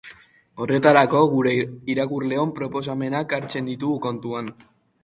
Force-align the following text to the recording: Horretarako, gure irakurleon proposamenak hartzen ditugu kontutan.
Horretarako, 0.63 1.21
gure 1.33 1.53
irakurleon 1.95 2.55
proposamenak 2.59 3.39
hartzen 3.41 3.71
ditugu 3.75 4.01
kontutan. 4.09 4.53